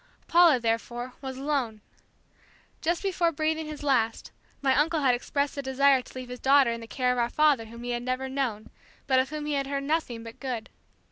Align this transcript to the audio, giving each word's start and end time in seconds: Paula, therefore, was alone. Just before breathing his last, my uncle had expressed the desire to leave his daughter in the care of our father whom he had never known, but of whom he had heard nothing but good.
Paula, 0.27 0.59
therefore, 0.59 1.13
was 1.21 1.37
alone. 1.37 1.79
Just 2.81 3.03
before 3.03 3.31
breathing 3.31 3.67
his 3.67 3.83
last, 3.83 4.31
my 4.59 4.75
uncle 4.75 5.01
had 5.01 5.13
expressed 5.13 5.53
the 5.53 5.61
desire 5.61 6.01
to 6.01 6.13
leave 6.17 6.29
his 6.29 6.39
daughter 6.39 6.71
in 6.71 6.81
the 6.81 6.87
care 6.87 7.11
of 7.11 7.19
our 7.19 7.29
father 7.29 7.65
whom 7.65 7.83
he 7.83 7.91
had 7.91 8.01
never 8.01 8.27
known, 8.27 8.71
but 9.05 9.19
of 9.19 9.29
whom 9.29 9.45
he 9.45 9.53
had 9.53 9.67
heard 9.67 9.83
nothing 9.83 10.23
but 10.23 10.39
good. 10.39 10.71